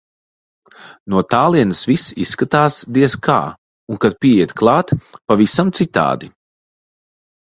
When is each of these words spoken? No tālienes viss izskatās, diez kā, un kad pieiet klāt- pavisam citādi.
No 1.13 1.19
tālienes 1.33 1.81
viss 1.89 2.05
izskatās, 2.23 2.77
diez 2.95 3.17
kā, 3.27 3.35
un 3.95 4.01
kad 4.05 4.17
pieiet 4.25 4.55
klāt- 4.61 4.93
pavisam 5.33 5.71
citādi. 5.81 6.31